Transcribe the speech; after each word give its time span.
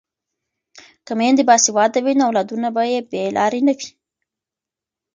که 1.05 1.11
میندې 1.19 1.43
باسواده 1.49 1.99
وي 2.05 2.13
نو 2.19 2.23
اولادونه 2.29 2.67
به 2.75 2.83
یې 2.91 2.99
بې 3.09 3.23
لارې 3.37 3.61
نه 3.67 3.73
وي. 3.77 3.89